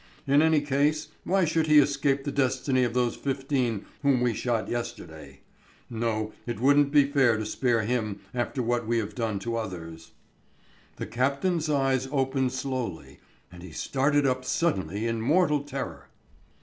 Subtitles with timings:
[0.25, 4.67] In any case, why should he escape the destiny of those fifteen whom we shot
[4.67, 5.41] yesterday?
[5.91, 10.13] No, it wouldn't be fair to spare him after what we have done to others."
[10.95, 13.19] The captain's eyes opened slowly,
[13.51, 16.07] and he started up suddenly in mortal terror.